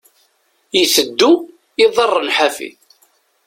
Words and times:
Iteddu, 0.81 1.31
iḍarren 1.83 2.29
ḥafi. 2.37 2.69